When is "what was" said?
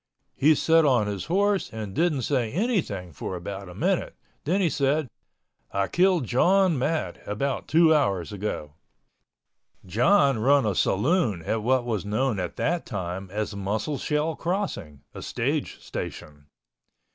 11.61-12.03